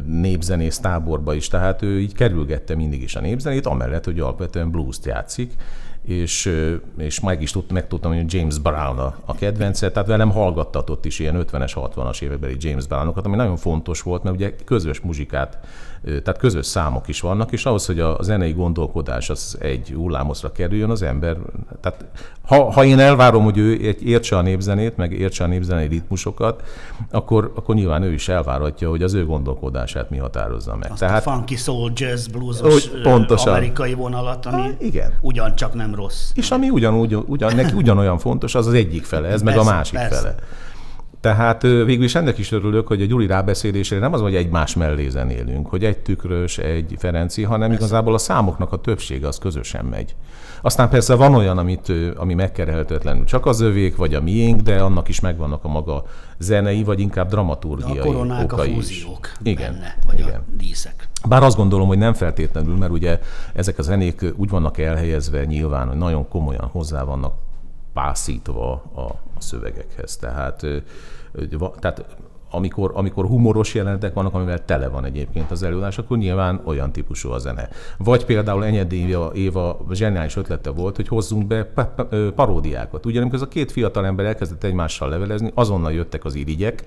népzenész 0.06 0.78
táborba 0.78 1.34
is, 1.34 1.48
tehát 1.48 1.82
ő 1.82 2.00
így 2.00 2.14
kerülgette 2.14 2.74
mindig 2.74 3.02
is 3.02 3.16
a 3.16 3.20
népzenét, 3.20 3.66
amellett, 3.66 4.04
hogy 4.04 4.20
alapvetően 4.20 4.70
blues-t 4.70 5.04
játszik, 5.04 5.52
és, 6.02 6.52
és 6.98 7.20
meg 7.20 7.42
is 7.42 7.50
tud, 7.50 7.72
megtudtam, 7.72 8.14
hogy 8.14 8.34
James 8.34 8.58
Brown 8.58 8.98
a, 8.98 9.16
a 9.24 9.34
kedvence, 9.34 9.90
tehát 9.90 10.08
velem 10.08 10.30
hallgattatott 10.30 11.04
is 11.04 11.18
ilyen 11.18 11.44
50-es, 11.50 11.72
60-as 11.74 12.22
évekbeli 12.22 12.56
James 12.58 12.86
Brownokat, 12.86 13.26
ami 13.26 13.36
nagyon 13.36 13.56
fontos 13.56 14.02
volt, 14.02 14.22
mert 14.22 14.36
ugye 14.36 14.54
közös 14.64 15.00
muzsikát, 15.00 15.58
tehát 16.02 16.38
közös 16.38 16.66
számok 16.66 17.08
is 17.08 17.20
vannak, 17.20 17.52
és 17.52 17.64
ahhoz, 17.64 17.86
hogy 17.86 18.00
a 18.00 18.18
zenei 18.20 18.52
gondolkodás 18.52 19.30
az 19.30 19.56
egy 19.60 19.92
hullámozra 19.96 20.52
kerüljön, 20.52 20.90
az 20.90 21.02
ember, 21.02 21.36
tehát 21.80 22.04
ha, 22.46 22.72
ha 22.72 22.84
én 22.84 22.98
elvárom, 22.98 23.44
hogy 23.44 23.58
ő 23.58 23.94
értse 24.02 24.36
a 24.36 24.40
népzenét, 24.40 24.96
meg 24.96 25.12
értse 25.12 25.44
a 25.44 25.46
népzenei 25.46 25.86
ritmusokat, 25.86 26.62
akkor, 27.10 27.52
akkor 27.56 27.74
nyilván 27.74 28.02
ő 28.02 28.12
is 28.12 28.28
elvárhatja, 28.28 28.88
hogy 28.88 29.02
az 29.02 29.14
ő 29.14 29.24
gondolkodását 29.24 30.10
mi 30.10 30.16
határozza 30.16 30.76
meg. 30.76 30.90
Azt 30.90 31.00
Tehát, 31.00 31.26
a 31.26 31.30
funky 31.30 31.56
soul, 31.56 31.92
jazz, 31.94 32.26
bluesos 32.26 32.90
pontosan. 33.02 33.54
amerikai 33.54 33.94
vonalat, 33.94 34.46
ami 34.46 34.62
ha, 34.62 34.68
igen. 34.78 35.12
ugyancsak 35.20 35.74
nem 35.74 35.94
rossz. 35.94 36.30
És 36.34 36.50
ami 36.50 36.70
ugyanúgy, 36.70 37.14
ugyan, 37.26 37.54
neki 37.54 37.74
ugyanolyan 37.74 38.18
fontos, 38.18 38.54
az 38.54 38.66
az 38.66 38.72
egyik 38.72 39.04
fele, 39.04 39.26
ez 39.28 39.42
persze, 39.42 39.44
meg 39.44 39.58
a 39.58 39.64
másik 39.64 39.98
persze. 39.98 40.16
fele. 40.16 40.34
Tehát 41.26 41.62
végül 41.62 42.04
is 42.04 42.14
ennek 42.14 42.38
is 42.38 42.52
örülök, 42.52 42.86
hogy 42.86 43.02
a 43.02 43.04
Gyuri 43.04 43.26
rábeszélésére 43.26 44.00
nem 44.00 44.12
az, 44.12 44.20
hogy 44.20 44.34
egymás 44.34 44.74
mellé 44.74 45.08
zenélünk, 45.08 45.66
hogy 45.66 45.84
egy 45.84 45.98
tükrös, 45.98 46.58
egy 46.58 46.94
Ferenci, 46.98 47.42
hanem 47.42 47.68
Persze. 47.68 47.84
igazából 47.84 48.14
a 48.14 48.18
számoknak 48.18 48.72
a 48.72 48.76
többsége 48.76 49.26
az 49.26 49.38
közösen 49.38 49.84
megy. 49.84 50.14
Aztán 50.60 50.88
persze 50.88 51.14
van 51.14 51.34
olyan, 51.34 51.58
amit, 51.58 51.92
ami 52.16 52.34
megkerelhetetlenül 52.34 53.24
csak 53.24 53.46
az 53.46 53.60
övék, 53.60 53.96
vagy 53.96 54.14
a 54.14 54.20
miénk, 54.20 54.60
de 54.60 54.80
annak 54.80 55.08
is 55.08 55.20
megvannak 55.20 55.64
a 55.64 55.68
maga 55.68 56.04
zenei, 56.38 56.84
vagy 56.84 57.00
inkább 57.00 57.28
dramaturgiai 57.28 57.94
de 57.94 58.00
a 58.00 58.04
koronák, 58.04 58.52
okai 58.52 58.70
a 58.70 58.74
fúziók 58.74 59.30
is. 59.32 59.52
Igen, 59.52 59.72
benne, 59.72 59.96
vagy 60.06 60.18
igen. 60.18 60.34
a 60.34 60.56
díszek. 60.56 61.08
Bár 61.28 61.42
azt 61.42 61.56
gondolom, 61.56 61.86
hogy 61.86 61.98
nem 61.98 62.14
feltétlenül, 62.14 62.76
mert 62.76 62.92
ugye 62.92 63.20
ezek 63.52 63.78
a 63.78 63.82
zenék 63.82 64.24
úgy 64.36 64.48
vannak 64.48 64.78
elhelyezve 64.78 65.44
nyilván, 65.44 65.88
hogy 65.88 65.96
nagyon 65.96 66.28
komolyan 66.28 66.68
hozzá 66.72 67.02
vannak 67.02 67.34
pászítva 67.92 68.82
a, 68.94 69.00
a 69.00 69.40
szövegekhez. 69.40 70.16
Tehát, 70.16 70.66
tehát 71.78 72.16
amikor, 72.50 72.90
amikor 72.94 73.26
humoros 73.26 73.74
jelenetek 73.74 74.14
vannak, 74.14 74.34
amivel 74.34 74.64
tele 74.64 74.88
van 74.88 75.04
egyébként 75.04 75.50
az 75.50 75.62
előadás, 75.62 75.98
akkor 75.98 76.18
nyilván 76.18 76.60
olyan 76.64 76.92
típusú 76.92 77.30
a 77.30 77.38
zene. 77.38 77.68
Vagy 77.98 78.24
például 78.24 78.64
Enyed 78.64 78.92
Éva, 78.92 79.30
Éva 79.34 79.86
zseniális 79.92 80.36
ötlete 80.36 80.70
volt, 80.70 80.96
hogy 80.96 81.08
hozzunk 81.08 81.46
be 81.46 81.72
paródiákat. 82.34 83.06
Ugye, 83.06 83.18
amikor 83.20 83.36
ez 83.36 83.42
a 83.42 83.48
két 83.48 83.72
fiatal 83.72 84.06
ember 84.06 84.26
elkezdett 84.26 84.64
egymással 84.64 85.08
levelezni, 85.08 85.50
azonnal 85.54 85.92
jöttek 85.92 86.24
az 86.24 86.34
irigyek, 86.34 86.84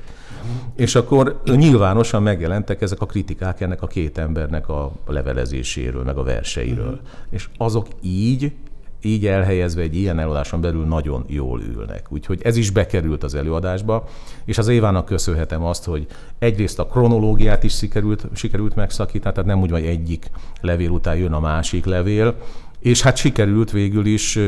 és 0.76 0.96
akkor 0.96 1.42
nyilvánosan 1.46 2.24
megjelentek 2.24 2.82
ezek 2.82 3.02
a 3.02 3.06
kritikák 3.06 3.62
ennek 3.62 3.82
a 3.82 3.88
két 3.88 4.18
embernek 4.18 4.70
a 4.70 4.92
levelezéséről, 5.08 6.04
meg 6.04 6.18
a 6.18 6.24
verseiről. 6.24 6.86
Uh-huh. 6.86 7.08
És 7.30 7.50
azok 7.58 7.88
így 8.02 8.54
így 9.02 9.28
elhelyezve 9.28 9.82
egy 9.82 9.96
ilyen 9.96 10.20
előadáson 10.20 10.62
belül 10.62 10.86
nagyon 10.86 11.24
jól 11.28 11.62
ülnek. 11.62 12.06
Úgyhogy 12.10 12.42
ez 12.44 12.58
is 12.58 12.70
bekerült 12.70 13.24
az 13.24 13.36
előadásba, 13.36 14.08
és 14.46 14.58
az 14.58 14.68
Évának 14.68 15.06
köszönhetem 15.06 15.64
azt, 15.64 15.86
hogy 15.86 16.08
egyrészt 16.40 16.80
a 16.80 16.86
kronológiát 16.86 17.64
is 17.64 17.78
sikerült, 17.78 18.28
sikerült 18.34 18.76
megszakítani, 18.76 19.34
tehát 19.34 19.50
nem 19.50 19.62
úgy, 19.62 19.72
hogy 19.72 19.86
egyik 19.86 20.32
levél 20.62 20.90
után 20.90 21.16
jön 21.16 21.34
a 21.34 21.40
másik 21.40 21.86
levél, 21.86 22.36
és 22.80 23.02
hát 23.02 23.18
sikerült 23.18 23.72
végül 23.72 24.06
is 24.06 24.40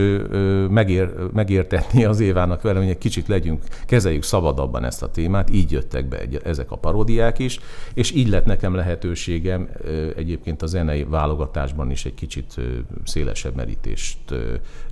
megér, 0.70 1.14
megértetni 1.34 2.06
az 2.06 2.20
Évának 2.20 2.62
vele, 2.62 2.80
hogy 2.80 2.90
egy 2.90 2.98
kicsit 2.98 3.28
legyünk, 3.28 3.64
kezeljük 3.86 4.24
szabadabban 4.24 4.84
ezt 4.84 5.04
a 5.04 5.12
témát, 5.12 5.50
így 5.50 5.72
jöttek 5.72 6.08
be 6.08 6.20
egy, 6.20 6.40
ezek 6.44 6.72
a 6.72 6.76
parodiák 6.76 7.40
is, 7.40 7.60
és 7.94 8.12
így 8.12 8.30
lett 8.30 8.46
nekem 8.46 8.76
lehetőségem 8.76 9.70
egyébként 10.16 10.62
a 10.62 10.66
zenei 10.66 11.04
válogatásban 11.04 11.92
is 11.92 12.06
egy 12.06 12.14
kicsit 12.14 12.56
szélesebb 13.04 13.56
merítést 13.56 14.18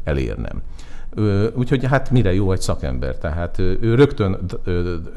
elérnem. 0.04 0.62
Úgyhogy 1.54 1.86
hát 1.86 2.12
mire 2.12 2.34
jó 2.34 2.52
egy 2.52 2.62
szakember? 2.62 3.18
Tehát 3.18 3.60
ő 3.60 3.96
rögtön 3.96 4.38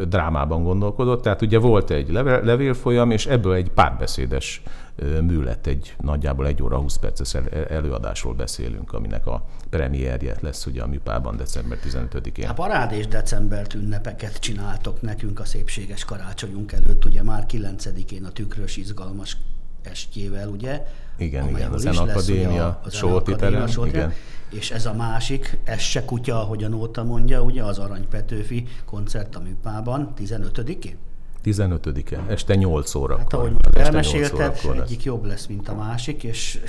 drámában 0.09 0.63
gondolkodott, 0.63 1.23
tehát 1.23 1.43
ugye 1.43 1.59
volt 1.59 1.91
egy 1.91 2.11
levélfolyam, 2.43 3.11
és 3.11 3.27
ebből 3.27 3.55
egy 3.55 3.71
párbeszédes 3.71 4.63
mű 5.01 5.41
lett, 5.41 5.67
egy 5.67 5.95
nagyjából 6.01 6.47
egy 6.47 6.63
óra 6.63 6.79
20 6.79 6.97
perces 6.97 7.35
előadásról 7.69 8.35
beszélünk, 8.35 8.93
aminek 8.93 9.27
a 9.27 9.45
premierje 9.71 10.37
lesz 10.41 10.67
ugye 10.67 10.83
a 10.83 10.87
műpában 10.87 11.37
december 11.37 11.79
15-én. 11.85 12.49
A 12.49 12.53
parád 12.53 12.93
és 12.93 13.07
decembert 13.07 13.75
ünnepeket 13.75 14.39
csináltok 14.39 15.03
nekünk 15.03 15.41
a 15.41 15.45
szépséges 15.45 16.05
karácsonyunk 16.05 16.73
előtt, 16.73 17.05
ugye 17.05 17.23
már 17.23 17.47
9-én 17.51 18.25
a 18.25 18.31
tükrös 18.31 18.77
izgalmas 18.77 19.37
estjével, 19.83 20.49
ugye? 20.49 20.87
Igen, 21.17 21.49
igen, 21.49 21.73
a 21.73 21.79
Zenakadémia, 21.79 22.81
a 22.85 22.91
Solti 22.91 23.35
terem, 23.35 23.69
igen. 23.85 24.13
És 24.51 24.71
ez 24.71 24.87
a 24.87 24.95
másik, 24.95 25.59
ez 25.65 25.81
se 25.81 26.05
kutya, 26.05 26.41
ahogy 26.41 26.65
a 26.65 26.69
Nóta 26.69 27.05
mondja, 27.05 27.43
ugye 27.43 27.63
az 27.63 27.79
Arany 27.79 28.09
Petőfi 28.09 28.67
koncert 28.85 29.37
a 29.37 29.41
műpában 29.41 30.13
15-én? 30.19 30.97
15-e, 31.45 32.33
este 32.33 32.55
8 32.55 32.95
óra. 32.95 33.19
Hát 33.19 33.33
ahogy 33.33 33.51
már 33.51 33.87
elmesélted, 33.87 34.59
egyik 34.83 35.03
jobb 35.03 35.25
lesz, 35.25 35.47
mint 35.47 35.69
a 35.69 35.75
másik, 35.75 36.23
és 36.23 36.61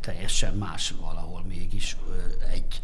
teljesen 0.00 0.54
más 0.54 0.94
valahol 1.00 1.44
mégis 1.48 1.96
egy 2.52 2.80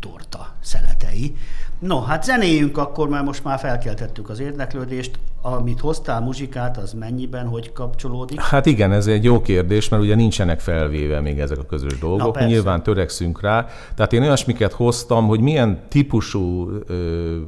torta 0.00 0.54
szeletei. 0.60 1.36
No, 1.78 2.00
hát 2.00 2.24
zenéjünk 2.24 2.78
akkor, 2.78 3.08
mert 3.08 3.24
most 3.24 3.44
már 3.44 3.58
felkeltettük 3.58 4.28
az 4.28 4.40
érdeklődést. 4.40 5.18
Amit 5.42 5.80
hoztál 5.80 6.20
muzsikát, 6.20 6.76
az 6.76 6.92
mennyiben, 6.92 7.46
hogy 7.46 7.72
kapcsolódik? 7.72 8.40
Hát 8.40 8.66
igen, 8.66 8.92
ez 8.92 9.06
egy 9.06 9.24
jó 9.24 9.40
kérdés, 9.40 9.88
mert 9.88 10.02
ugye 10.02 10.14
nincsenek 10.14 10.60
felvéve 10.60 11.20
még 11.20 11.38
ezek 11.38 11.58
a 11.58 11.64
közös 11.64 11.98
dolgok. 11.98 12.38
Na, 12.38 12.46
Nyilván 12.46 12.82
törekszünk 12.82 13.40
rá. 13.40 13.66
Tehát 13.94 14.12
én 14.12 14.22
olyasmiket 14.22 14.72
hoztam, 14.72 15.26
hogy 15.26 15.40
milyen 15.40 15.80
típusú, 15.88 16.70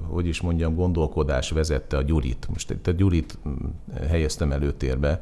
hogy 0.08 0.26
is 0.26 0.40
mondjam, 0.40 0.74
gondolkodás 0.74 1.50
vezette 1.50 1.96
a 1.96 2.02
Gyurit. 2.02 2.46
Most 2.50 2.70
itt 2.70 2.86
a 2.86 2.90
Gyurit 2.92 3.38
mm, 3.48 3.52
helyeztem 4.08 4.52
előtérbe 4.52 5.20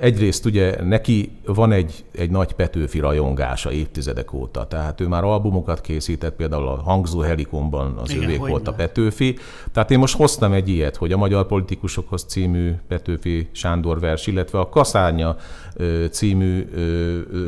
Egyrészt 0.00 0.44
ugye 0.44 0.82
neki 0.82 1.30
van 1.44 1.72
egy, 1.72 2.04
egy 2.12 2.30
nagy 2.30 2.52
Petőfi 2.52 2.98
rajongása 2.98 3.72
évtizedek 3.72 4.32
óta, 4.32 4.66
tehát 4.66 5.00
ő 5.00 5.06
már 5.06 5.24
albumokat 5.24 5.80
készített, 5.80 6.34
például 6.36 6.66
a 6.66 6.82
Hangzó 6.82 7.20
Helikonban 7.20 7.96
az 7.96 8.10
Igen, 8.10 8.22
ővék 8.22 8.38
volt 8.38 8.68
a 8.68 8.72
Petőfi. 8.72 9.38
Tehát 9.72 9.90
én 9.90 9.98
most 9.98 10.16
hoztam 10.16 10.52
egy 10.52 10.68
ilyet, 10.68 10.96
hogy 10.96 11.12
a 11.12 11.16
Magyar 11.16 11.46
Politikusokhoz 11.46 12.22
című 12.22 12.72
Petőfi 12.88 13.48
Sándor 13.52 14.00
vers, 14.00 14.26
illetve 14.26 14.58
a 14.58 14.68
Kaszánya 14.68 15.36
című 16.10 16.68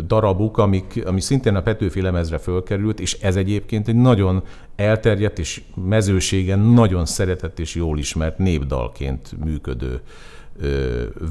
darabuk, 0.07 0.59
amik, 0.59 1.03
ami 1.07 1.21
szintén 1.21 1.55
a 1.55 1.63
Petőfi 1.63 2.01
lemezre 2.01 2.39
fölkerült, 2.39 3.01
és 3.01 3.19
ez 3.21 3.37
egyébként 3.37 3.89
egy 3.89 3.97
nagyon 3.97 4.43
elterjedt 4.77 5.39
és 5.39 5.63
mezőségen 5.75 6.59
nagyon 6.59 7.07
szeretett 7.07 7.59
és 7.59 7.75
jól 7.75 7.99
ismert 7.99 8.39
népdalként 8.39 9.45
működő 9.45 10.01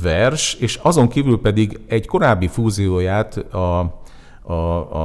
vers, 0.01 0.53
és 0.53 0.75
azon 0.75 1.07
kívül 1.07 1.41
pedig 1.41 1.79
egy 1.87 2.07
korábbi 2.07 2.47
fúzióját 2.47 3.37
a, 3.37 3.99
a, 4.41 4.53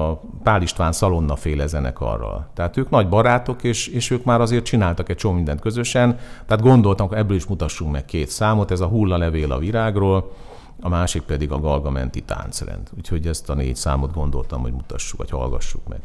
a 0.09 0.21
Pál 0.43 0.63
István 0.63 0.93
Szalonna 0.93 1.37
féle 1.37 1.67
zenekarral. 1.67 2.51
Tehát 2.55 2.77
ők 2.77 2.91
nagy 2.91 3.09
barátok, 3.09 3.63
és, 3.63 3.87
és 3.87 4.11
ők 4.11 4.25
már 4.25 4.41
azért 4.41 4.65
csináltak 4.65 5.09
egy 5.09 5.17
csomó 5.17 5.35
mindent 5.35 5.61
közösen, 5.61 6.19
tehát 6.47 6.63
gondoltam, 6.63 7.09
hogy 7.09 7.17
ebből 7.17 7.37
is 7.37 7.47
mutassunk 7.47 7.93
meg 7.93 8.05
két 8.05 8.29
számot, 8.29 8.71
ez 8.71 8.81
a 8.81 8.87
Hulla 8.87 9.17
levél 9.17 9.53
a 9.53 9.59
virágról, 9.59 10.33
a 10.81 10.89
másik 10.89 11.23
pedig 11.23 11.51
a 11.51 11.61
Galgamenti 11.61 12.21
táncrend. 12.21 12.89
Úgyhogy 12.97 13.27
ezt 13.27 13.51
a 13.51 13.55
négy 13.55 13.77
számot 13.77 14.13
gondoltam, 14.13 14.61
hogy 14.61 14.73
mutassuk, 14.73 15.19
vagy 15.19 15.31
hallgassuk 15.31 15.89
meg. 15.89 16.01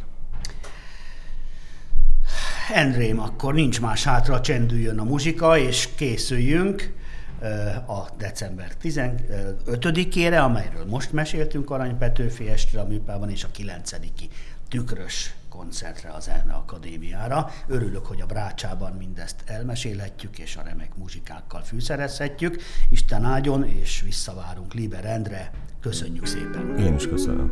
Endrém, 2.73 3.19
akkor 3.19 3.53
nincs 3.53 3.81
más 3.81 4.03
hátra, 4.03 4.41
csendüljön 4.41 4.99
a 4.99 5.03
muzsika, 5.03 5.57
és 5.57 5.89
készüljünk 5.95 6.93
a 7.85 8.07
december 8.17 8.71
15-ére, 8.83 10.43
amelyről 10.43 10.85
most 10.85 11.11
meséltünk 11.11 11.69
Arany 11.69 11.97
Petőfi 11.97 12.49
estre 12.49 12.79
a 12.81 12.87
műpában, 12.87 13.29
és 13.29 13.43
a 13.43 13.47
9 13.51 13.91
tükrös 14.69 15.35
koncertre 15.49 16.09
az 16.09 16.27
Erne 16.29 16.53
Akadémiára. 16.53 17.49
Örülök, 17.67 18.05
hogy 18.05 18.21
a 18.21 18.25
Brácsában 18.25 18.91
mindezt 18.91 19.35
elmesélhetjük, 19.45 20.39
és 20.39 20.55
a 20.55 20.61
remek 20.61 20.95
muzsikákkal 20.95 21.61
fűszerezhetjük. 21.61 22.61
Isten 22.89 23.23
áldjon, 23.23 23.65
és 23.65 24.01
visszavárunk 24.01 24.73
Liber 24.73 25.05
Endre. 25.05 25.51
Köszönjük 25.79 26.25
szépen! 26.25 26.77
Én 26.77 26.95
is 26.95 27.07
köszönöm. 27.07 27.51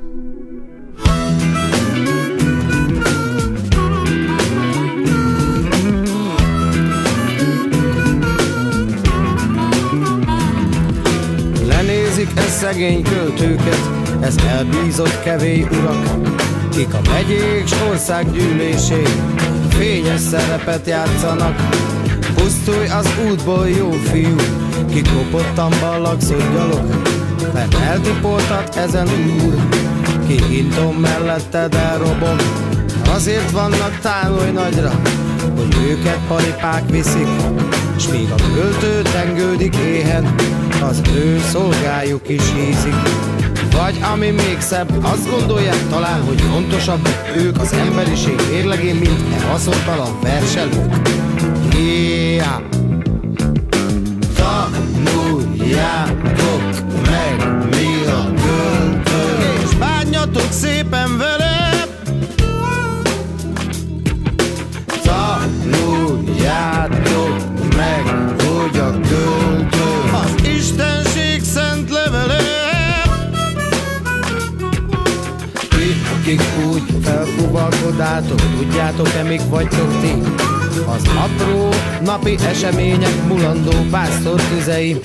Ez 12.40 12.58
szegény 12.60 13.04
költőket, 13.04 13.90
ez 14.20 14.36
elbízott 14.48 15.24
kevély 15.24 15.62
urak, 15.62 16.06
kik 16.70 16.94
a 16.94 17.00
megyék 17.12 17.68
s 17.68 17.74
országgyűlésén 17.90 19.38
fényes 19.70 20.20
szerepet 20.20 20.88
játszanak. 20.88 21.68
Pusztulj 22.36 22.88
az 22.88 23.08
útból, 23.30 23.68
jó 23.70 23.92
fiú, 23.92 24.36
ki 24.90 25.02
kopottan 25.02 25.74
ballagszod 25.80 26.44
gyalog, 26.54 26.84
mert 27.54 27.74
eltipoltat 27.74 28.76
ezen 28.76 29.08
úr, 29.46 29.56
ki 30.28 30.44
hintom 30.44 30.96
melletted 30.96 31.74
elrobom. 31.74 32.38
Azért 33.14 33.52
vannak 33.52 34.00
távolj 34.02 34.52
nagyra, 34.52 34.92
hogy 35.56 35.76
őket 35.90 36.20
paripák 36.28 36.90
viszik, 36.90 37.28
s 38.00 38.08
míg 38.08 38.32
a 38.32 38.36
költő 38.54 39.02
tengődik 39.02 39.76
éhen, 39.76 40.36
az 40.90 41.02
ő 41.16 41.40
szolgájuk 41.40 42.30
is 42.30 42.42
hízik. 42.54 42.96
Vagy 43.72 44.00
ami 44.14 44.30
még 44.30 44.58
szebb, 44.60 45.04
azt 45.04 45.30
gondolják 45.30 45.88
talán, 45.90 46.22
hogy 46.22 46.42
fontosabb 46.42 47.08
ők 47.36 47.60
az 47.60 47.74
emberiség 47.74 48.42
érlegén, 48.52 48.96
mint 48.96 49.22
e 49.34 49.42
haszontalan 49.42 50.20
verselők. 50.22 51.08
Yeah. 51.74 52.62
Tanuljátok 54.36 55.84
meg, 57.06 57.68
mi 57.70 58.06
a 58.06 58.34
költő, 58.42 59.24
és 59.64 59.76
bánjatok 59.76 60.52
szépen 60.52 61.18
vele. 61.18 61.39
Csodáltok, 78.00 78.42
tudjátok-e 78.58 79.24
mik 79.24 79.42
vagytok 79.50 80.02
ti? 80.02 80.14
Az 80.86 81.02
apró 81.16 81.70
napi 82.04 82.38
események 82.50 83.26
mulandó 83.28 83.72
pásztor 83.92 84.42
tüzei. 84.42 85.00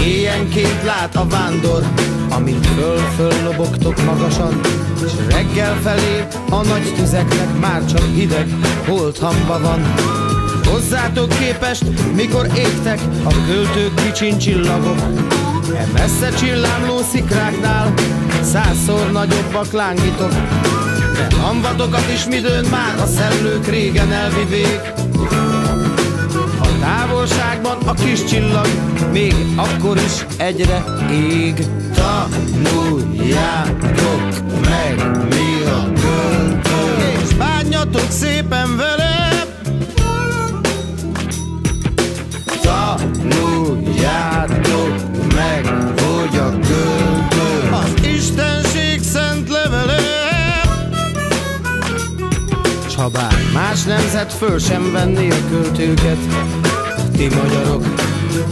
Éjjenként 0.00 0.84
lát 0.84 1.16
a 1.16 1.26
vándor, 1.26 1.82
amint 2.28 2.68
lobogtok 3.44 4.04
magasan. 4.04 4.60
És 5.04 5.34
reggel 5.34 5.76
felé 5.82 6.26
a 6.50 6.62
nagy 6.62 6.94
tüzeknek 6.96 7.58
már 7.60 7.84
csak 7.84 8.14
hideg, 8.14 8.46
holt 8.86 9.18
hamba 9.18 9.60
van. 9.60 9.94
Hozzátok 10.64 11.28
képest, 11.28 11.84
mikor 12.14 12.46
égtek 12.56 13.00
a 13.24 13.32
költők 13.46 13.94
kicsin 13.94 14.38
csillagok. 14.38 14.98
E 15.74 15.86
messze 15.92 16.30
csillámló 16.30 17.00
szikráknál 17.10 17.94
százszor 18.42 19.12
nagyobbak 19.12 19.72
lángítok 19.72 20.32
De 21.28 21.36
hamvatokat 21.36 22.10
is 22.12 22.26
midőn 22.26 22.64
már 22.70 22.98
a 22.98 23.06
szellők 23.06 23.66
régen 23.66 24.12
elvivék. 24.12 24.80
A 26.60 26.66
távolságban 26.80 27.76
a 27.86 27.94
kis 27.94 28.24
csillag 28.24 28.66
még 29.12 29.34
akkor 29.56 29.96
is 29.96 30.26
egyre 30.36 30.84
ég. 31.10 31.66
Tanuljátok 31.94 33.12
meg 34.60 34.94
mi 35.28 35.62
a 35.64 35.92
költő. 36.00 36.96
És 37.22 37.34
bánjatok 37.34 38.10
szépen 38.10 38.76
vele. 38.76 39.44
Tanuljátok 42.62 44.37
más 53.78 53.96
nemzet 53.96 54.32
föl 54.32 54.58
sem 54.58 54.92
venni 54.92 55.30
a 55.30 55.48
költőket 55.50 56.18
Ti 57.16 57.28
magyarok, 57.28 57.84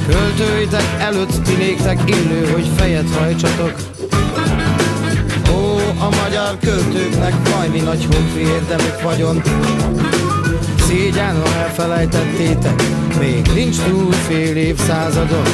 költőitek 0.08 0.84
előtt 0.98 1.42
ti 1.44 1.54
néktek 1.54 2.00
illő, 2.04 2.50
hogy 2.52 2.70
fejet 2.76 3.14
hajtsatok 3.18 3.74
Ó, 5.50 5.76
a 6.04 6.08
magyar 6.22 6.58
költőknek 6.60 7.32
fajmi 7.44 7.80
nagy 7.80 8.06
honfi 8.10 8.40
érdemük 8.40 9.02
vagyon 9.02 9.42
Szégyen, 10.88 11.42
ha 11.42 11.58
elfelejtettétek, 11.58 12.82
még 13.18 13.50
nincs 13.54 13.76
túl 13.76 14.12
fél 14.12 14.56
évszázadon. 14.56 15.46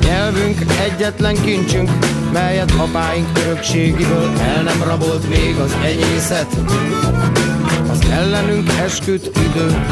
Nyelvünk 0.00 0.58
egyetlen 0.80 1.34
kincsünk, 1.42 1.90
melyet 2.32 2.72
apáink 2.78 3.28
örökségiből 3.44 4.30
el 4.38 4.62
nem 4.62 4.82
rabolt 4.82 5.28
még 5.28 5.56
az 5.56 5.76
enyészet. 5.84 6.56
Ellenünk 8.10 8.70
esküdt 8.70 9.36
idő, 9.36 9.84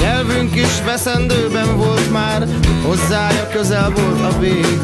Nyelvünk 0.00 0.54
is 0.54 0.82
veszendőben 0.84 1.76
volt 1.76 2.10
már, 2.12 2.46
hozzája 2.86 3.48
közel 3.48 3.90
volt 3.90 4.20
a 4.34 4.38
vég. 4.38 4.78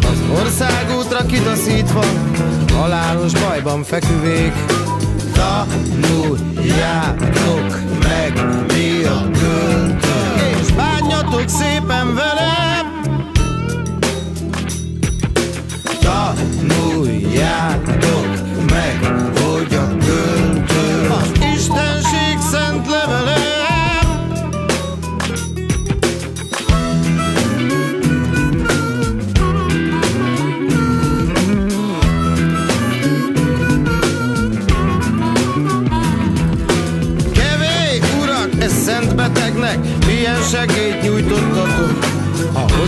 Az 0.00 0.22
országútra 0.42 1.26
kitaszítva, 1.26 2.04
halálos 2.72 3.32
bajban 3.32 3.82
feküvék. 3.82 4.52
Tanuljátok 5.36 6.86
meg 8.02 8.32
mi 8.66 9.04
a 9.04 9.30
költő 9.40 10.08
És 10.60 10.72
bánjatok 10.72 11.48
szépen 11.48 12.14
velem 12.14 13.00
Tanuljátok 16.00 17.46
meg, 18.70 18.98
hogy 19.34 19.45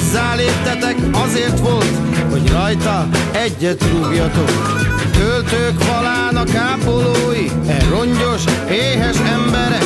hozzáléptetek, 0.08 0.96
azért 1.12 1.58
volt, 1.58 1.96
hogy 2.30 2.50
rajta 2.50 3.08
egyet 3.32 3.84
rúgjatok. 3.92 4.50
Költők 5.18 5.80
falának 5.80 6.54
ápolói, 6.54 7.46
e 7.66 7.76
rongyos, 7.90 8.44
éhes 8.70 9.16
emberek, 9.32 9.84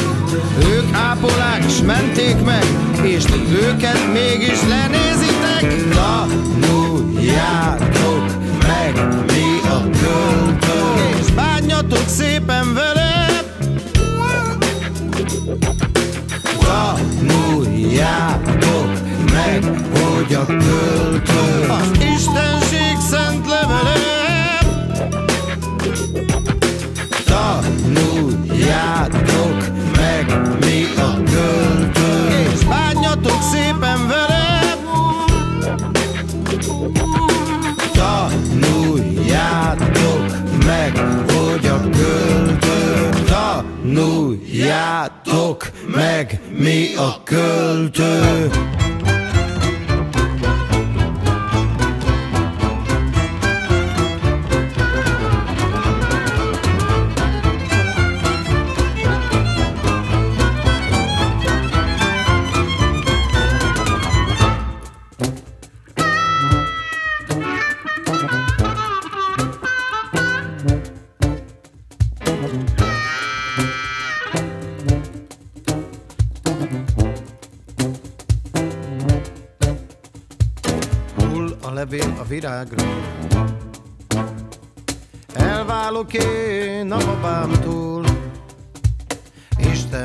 ők 0.69 0.95
ápolák, 0.95 1.71
s 1.71 1.81
menték 1.87 2.45
meg, 2.45 2.65
és 3.03 3.25
ti 3.25 3.43
őket 3.53 4.13
mégis 4.13 4.61
lenézitek. 4.69 5.75
Tanuljátok 5.95 7.45
meg, 8.67 8.93
mi 9.27 9.61
a 9.69 9.81
költő, 10.01 10.81
és 11.21 11.31
bánjatok 11.33 12.09
szépen 12.09 12.75
vele, 12.75 13.11
Tanuljátok 16.61 18.52
meg, 19.45 19.65
hogy 20.01 20.35
a 20.35 20.47
költő 20.47 21.67
Az 21.69 21.91
Istenség 21.93 22.97
szent 23.11 23.47
levele. 23.47 23.97
Tanuljátok 28.05 28.79
meg, 29.97 30.25
mi 30.61 30.85
a 30.97 31.23
költő 31.31 32.29
És 32.53 32.65
bánjatok 32.65 33.43
szépen 33.53 34.09
vele. 34.09 34.77
Tanuljátok 38.73 39.45
meg, 40.67 40.93
hogy 41.35 41.67
a 41.67 41.81
költő 41.91 43.09
Tanuljátok 43.83 45.71
meg, 45.95 46.41
mi 46.59 46.95
a 46.97 47.23
költő 47.25 48.51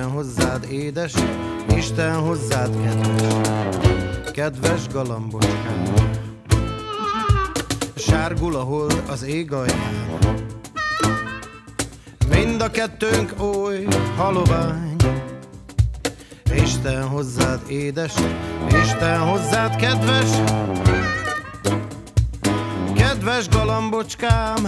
Isten 0.08 0.20
hozzád 0.20 0.72
édes, 0.72 1.14
Isten 1.76 2.14
hozzád 2.16 2.82
kedves. 2.84 4.32
Kedves 4.32 4.88
galambocskám. 4.88 5.94
Sárgul 7.96 8.56
a 8.56 8.60
az 9.10 9.24
ég 9.24 9.52
alján. 9.52 10.20
Mind 12.30 12.62
a 12.62 12.72
kettőnk 12.72 13.34
oly 13.40 13.88
halovány. 14.18 14.96
Isten 16.64 17.08
hozzád 17.08 17.60
édes, 17.68 18.14
Isten 18.84 19.20
hozzád 19.20 19.76
kedves. 19.76 20.30
Kedves 22.96 23.50
galambocskám 23.50 24.68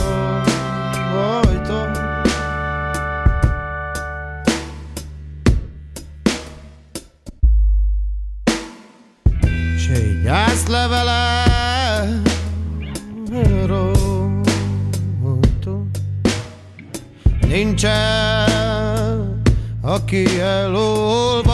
Nincsen, 17.77 19.43
aki 19.83 20.25
elolvassa 20.41 21.46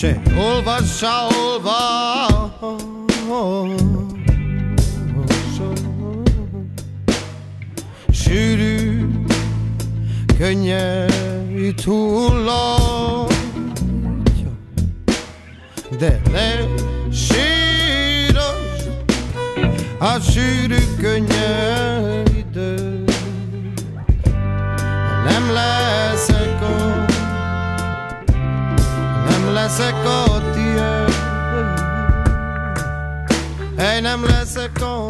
Se 0.00 0.20
olvassa, 0.38 1.28
olvassa 3.28 3.76
Sűrű, 8.12 9.08
könnyeit 10.38 11.82
hullatja 11.82 13.30
De 15.98 16.20
ne 16.32 16.50
síros 17.12 18.80
a 19.98 20.18
sűrű 20.18 20.78
könnyeidő 21.00 23.04
Nem 25.24 25.52
leszek 25.52 26.60
nem 26.60 27.09
leszek 29.62 30.04
a 30.04 30.52
tiéd 30.52 31.14
Hely, 33.76 34.00
nem 34.00 34.24
leszek 34.24 34.82
a 34.82 35.04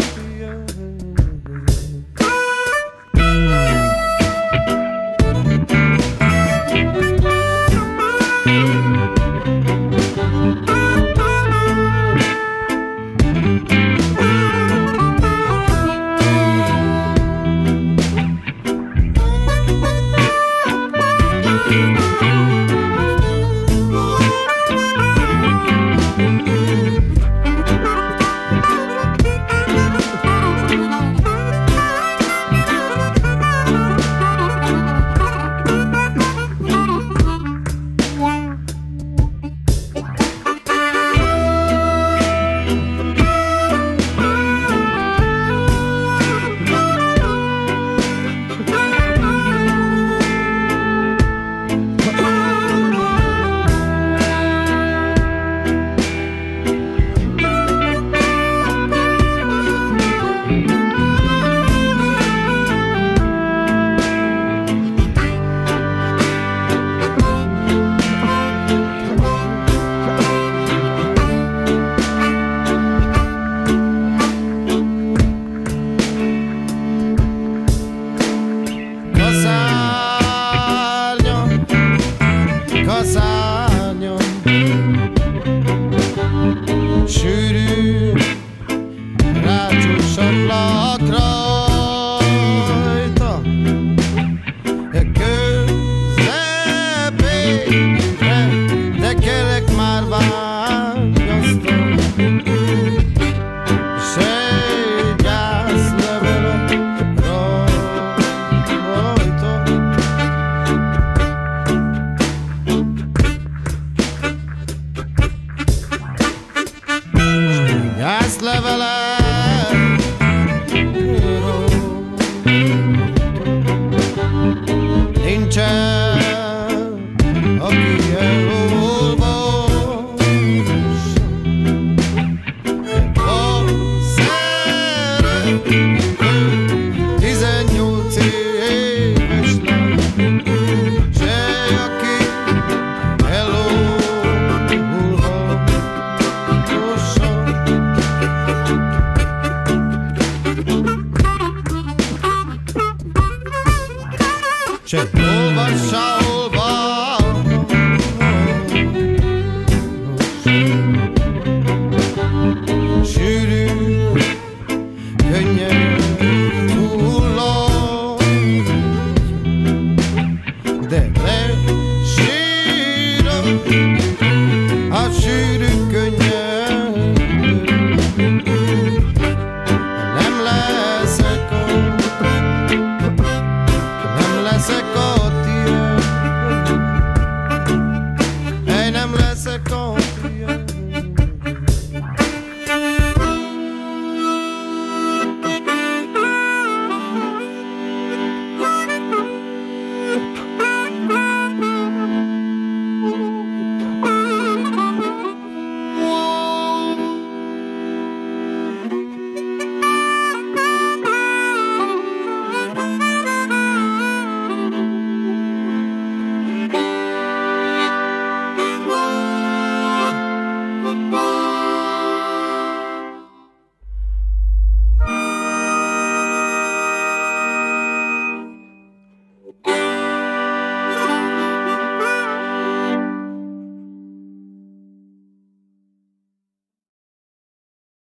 Se 154.90 154.98
olvassa 154.98 156.19